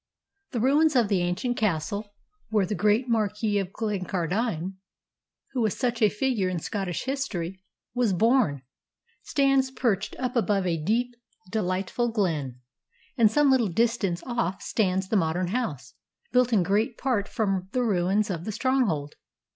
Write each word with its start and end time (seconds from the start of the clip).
The 0.49 0.59
ruins 0.59 0.95
of 0.95 1.09
the 1.09 1.21
ancient 1.21 1.57
castle, 1.57 2.15
where 2.49 2.65
the 2.65 2.73
great 2.73 3.07
Marquis 3.07 3.59
of 3.59 3.71
Glencardine, 3.71 4.77
who 5.51 5.61
was 5.61 5.77
such 5.77 6.01
a 6.01 6.09
figure 6.09 6.49
in 6.49 6.57
Scottish 6.57 7.03
history, 7.03 7.61
was 7.93 8.11
born, 8.11 8.63
stands 9.21 9.69
perched 9.69 10.15
up 10.17 10.35
above 10.35 10.65
a 10.65 10.83
deep, 10.83 11.13
delightful 11.51 12.09
glen; 12.11 12.61
and 13.15 13.29
some 13.29 13.51
little 13.51 13.67
distance 13.69 14.23
off 14.25 14.63
stands 14.63 15.09
the 15.09 15.17
modern 15.17 15.49
house, 15.49 15.93
built 16.31 16.51
in 16.51 16.63
great 16.63 16.97
part 16.97 17.27
from 17.27 17.69
the 17.71 17.83
ruins 17.83 18.31
of 18.31 18.45
the 18.45 18.51
stronghold." 18.51 19.13